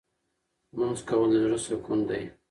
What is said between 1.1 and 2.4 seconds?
د زړه سکون دی.